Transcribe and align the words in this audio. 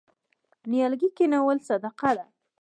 نیالګي 0.69 1.09
کینول 1.17 1.57
صدقه 1.67 2.09
ده. 2.17 2.25